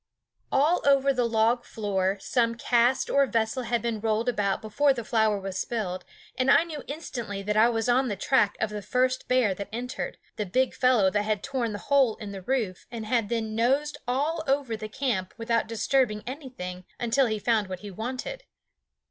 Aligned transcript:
All 0.51 0.81
over 0.83 1.13
the 1.13 1.29
log 1.29 1.63
floor 1.63 2.17
some 2.19 2.55
cask 2.55 3.07
or 3.07 3.27
vessel 3.27 3.61
had 3.61 3.83
been 3.83 3.99
rolled 3.99 4.27
about 4.27 4.59
before 4.59 4.93
the 4.93 5.03
flour 5.03 5.39
was 5.39 5.59
spilled, 5.59 6.05
and 6.35 6.49
I 6.49 6.63
knew 6.63 6.81
instantly 6.87 7.43
that 7.43 7.55
I 7.55 7.69
was 7.69 7.87
on 7.87 8.07
the 8.07 8.15
track 8.15 8.57
of 8.59 8.71
the 8.71 8.81
first 8.81 9.27
bear 9.27 9.53
that 9.53 9.69
entered, 9.71 10.17
the 10.37 10.45
big 10.47 10.73
fellow 10.73 11.11
that 11.11 11.21
had 11.21 11.43
torn 11.43 11.71
the 11.71 11.77
hole 11.77 12.15
in 12.15 12.31
the 12.31 12.41
roof 12.41 12.87
and 12.89 13.05
had 13.05 13.29
then 13.29 13.53
nosed 13.53 13.99
all 14.07 14.43
over 14.47 14.75
the 14.75 14.89
camp 14.89 15.35
without 15.37 15.67
disturbing 15.67 16.23
anything 16.25 16.83
until 16.99 17.27
he 17.27 17.37
found 17.37 17.67
what 17.67 17.81
he 17.81 17.91
wanted. 17.91 18.43